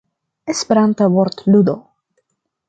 Esperanta 0.53 1.05
vortludo. 1.07 1.75